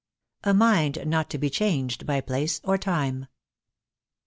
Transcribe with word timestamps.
"A 0.43 0.51
mind 0.51 0.97
not 1.05 1.29
to 1.29 1.37
be 1.37 1.51
changed 1.51 2.07
by 2.07 2.21
place 2.21 2.59
or 2.63 2.75
time." 2.75 3.27